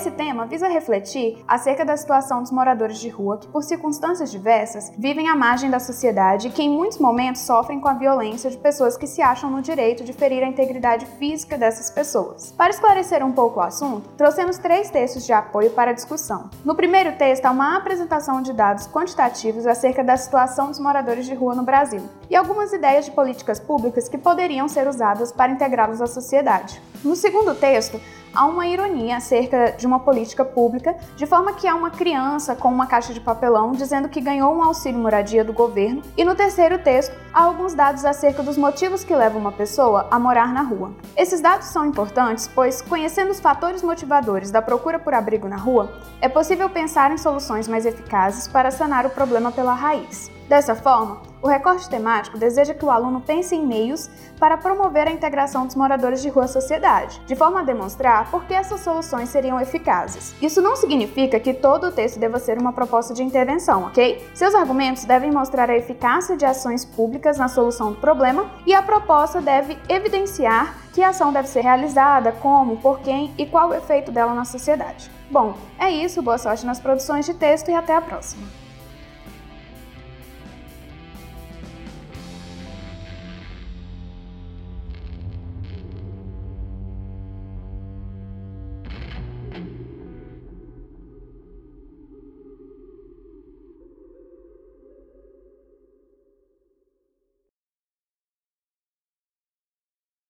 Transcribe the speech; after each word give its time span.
Esse 0.00 0.12
tema 0.12 0.46
visa 0.46 0.66
refletir 0.66 1.44
acerca 1.46 1.84
da 1.84 1.94
situação 1.94 2.40
dos 2.40 2.50
moradores 2.50 2.98
de 2.98 3.10
rua 3.10 3.36
que, 3.36 3.46
por 3.46 3.62
circunstâncias 3.62 4.30
diversas, 4.30 4.90
vivem 4.96 5.28
à 5.28 5.36
margem 5.36 5.68
da 5.68 5.78
sociedade 5.78 6.48
e 6.48 6.50
que, 6.50 6.62
em 6.62 6.70
muitos 6.70 6.96
momentos, 6.96 7.42
sofrem 7.42 7.78
com 7.78 7.86
a 7.86 7.92
violência 7.92 8.50
de 8.50 8.56
pessoas 8.56 8.96
que 8.96 9.06
se 9.06 9.20
acham 9.20 9.50
no 9.50 9.60
direito 9.60 10.02
de 10.02 10.14
ferir 10.14 10.42
a 10.42 10.46
integridade 10.46 11.04
física 11.18 11.58
dessas 11.58 11.90
pessoas. 11.90 12.50
Para 12.52 12.70
esclarecer 12.70 13.22
um 13.22 13.32
pouco 13.32 13.60
o 13.60 13.62
assunto, 13.62 14.08
trouxemos 14.16 14.56
três 14.56 14.88
textos 14.88 15.26
de 15.26 15.34
apoio 15.34 15.68
para 15.72 15.90
a 15.90 15.94
discussão. 15.94 16.48
No 16.64 16.74
primeiro 16.74 17.12
texto, 17.18 17.44
há 17.44 17.50
uma 17.50 17.76
apresentação 17.76 18.40
de 18.40 18.54
dados 18.54 18.86
quantitativos 18.86 19.66
acerca 19.66 20.02
da 20.02 20.16
situação 20.16 20.68
dos 20.68 20.80
moradores 20.80 21.26
de 21.26 21.34
rua 21.34 21.54
no 21.54 21.62
Brasil 21.62 22.08
e 22.30 22.34
algumas 22.34 22.72
ideias 22.72 23.04
de 23.04 23.10
políticas 23.10 23.60
públicas 23.60 24.08
que 24.08 24.16
poderiam 24.16 24.66
ser 24.66 24.88
usadas 24.88 25.30
para 25.30 25.52
integrá-los 25.52 26.00
à 26.00 26.06
sociedade. 26.06 26.80
No 27.04 27.14
segundo 27.14 27.54
texto, 27.54 28.00
há 28.34 28.46
uma 28.46 28.66
ironia 28.66 29.16
acerca 29.16 29.72
de 29.72 29.86
uma 29.86 30.00
política 30.00 30.44
pública, 30.44 30.96
de 31.16 31.26
forma 31.26 31.52
que 31.52 31.66
há 31.66 31.74
uma 31.74 31.90
criança 31.90 32.54
com 32.54 32.68
uma 32.68 32.86
caixa 32.86 33.12
de 33.12 33.20
papelão 33.20 33.72
dizendo 33.72 34.08
que 34.08 34.20
ganhou 34.20 34.54
um 34.54 34.62
auxílio 34.62 34.98
moradia 34.98 35.44
do 35.44 35.52
governo, 35.52 36.02
e 36.16 36.24
no 36.24 36.34
terceiro 36.34 36.78
texto 36.78 37.14
há 37.32 37.42
alguns 37.42 37.74
dados 37.74 38.04
acerca 38.04 38.42
dos 38.42 38.56
motivos 38.56 39.04
que 39.04 39.14
levam 39.14 39.40
uma 39.40 39.52
pessoa 39.52 40.06
a 40.10 40.18
morar 40.18 40.52
na 40.52 40.62
rua. 40.62 40.92
Esses 41.16 41.40
dados 41.40 41.68
são 41.68 41.86
importantes, 41.86 42.48
pois, 42.48 42.80
conhecendo 42.82 43.30
os 43.30 43.40
fatores 43.40 43.82
motivadores 43.82 44.50
da 44.50 44.62
procura 44.62 44.98
por 44.98 45.14
abrigo 45.14 45.48
na 45.48 45.56
rua, 45.56 45.92
é 46.20 46.28
possível 46.28 46.68
pensar 46.68 47.10
em 47.10 47.18
soluções 47.18 47.68
mais 47.68 47.86
eficazes 47.86 48.48
para 48.48 48.70
sanar 48.70 49.06
o 49.06 49.10
problema 49.10 49.52
pela 49.52 49.74
raiz. 49.74 50.30
Dessa 50.48 50.74
forma, 50.74 51.29
o 51.42 51.48
recorte 51.48 51.88
temático 51.88 52.38
deseja 52.38 52.74
que 52.74 52.84
o 52.84 52.90
aluno 52.90 53.20
pense 53.20 53.54
em 53.54 53.66
meios 53.66 54.10
para 54.38 54.56
promover 54.56 55.08
a 55.08 55.12
integração 55.12 55.66
dos 55.66 55.74
moradores 55.74 56.20
de 56.22 56.28
rua 56.28 56.44
à 56.44 56.48
sociedade, 56.48 57.20
de 57.26 57.34
forma 57.34 57.60
a 57.60 57.62
demonstrar 57.62 58.30
por 58.30 58.44
que 58.44 58.54
essas 58.54 58.80
soluções 58.80 59.28
seriam 59.28 59.60
eficazes. 59.60 60.34
Isso 60.40 60.60
não 60.60 60.76
significa 60.76 61.40
que 61.40 61.54
todo 61.54 61.88
o 61.88 61.92
texto 61.92 62.18
deva 62.18 62.38
ser 62.38 62.58
uma 62.58 62.72
proposta 62.72 63.14
de 63.14 63.22
intervenção, 63.22 63.84
ok? 63.84 64.28
Seus 64.34 64.54
argumentos 64.54 65.04
devem 65.04 65.30
mostrar 65.30 65.70
a 65.70 65.76
eficácia 65.76 66.36
de 66.36 66.44
ações 66.44 66.84
públicas 66.84 67.38
na 67.38 67.48
solução 67.48 67.92
do 67.92 67.98
problema 67.98 68.50
e 68.66 68.74
a 68.74 68.82
proposta 68.82 69.40
deve 69.40 69.78
evidenciar 69.88 70.76
que 70.92 71.02
a 71.02 71.10
ação 71.10 71.32
deve 71.32 71.48
ser 71.48 71.62
realizada, 71.62 72.32
como, 72.32 72.76
por 72.78 73.00
quem 73.00 73.32
e 73.38 73.46
qual 73.46 73.70
o 73.70 73.74
efeito 73.74 74.10
dela 74.10 74.34
na 74.34 74.44
sociedade. 74.44 75.10
Bom, 75.30 75.54
é 75.78 75.90
isso, 75.90 76.20
boa 76.20 76.38
sorte 76.38 76.66
nas 76.66 76.80
produções 76.80 77.24
de 77.24 77.34
texto 77.34 77.70
e 77.70 77.74
até 77.74 77.94
a 77.94 78.00
próxima! 78.00 78.69